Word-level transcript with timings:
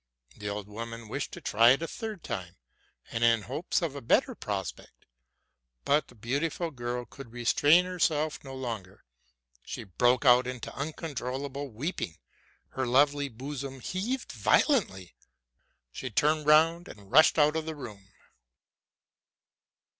The 0.35 0.49
old 0.49 0.67
woman 0.67 1.07
wished 1.07 1.31
to 1.33 1.41
try 1.41 1.73
it 1.73 1.83
a 1.83 1.87
third 1.87 2.23
time, 2.23 2.55
in 3.11 3.43
hopes 3.43 3.83
of 3.83 3.95
a 3.95 4.01
better 4.01 4.33
prospect; 4.33 5.05
but 5.85 6.07
the 6.07 6.15
beautiful 6.15 6.71
girl 6.71 7.05
could 7.05 7.31
restrain 7.31 7.85
herself 7.85 8.43
no 8.43 8.55
longer, 8.55 9.03
—she 9.63 9.83
broke 9.83 10.25
out 10.25 10.47
into 10.47 10.73
uncontrollable 10.73 11.69
weeping, 11.69 12.17
her 12.69 12.87
lovely 12.87 13.29
bosom 13.29 13.79
heaved 13.79 14.31
violently, 14.31 15.13
she 15.91 16.09
turned 16.09 16.47
round, 16.47 16.87
and 16.87 17.11
rushed 17.11 17.37
out 17.37 17.55
of 17.55 17.67
the 17.67 17.75
room. 17.75 18.07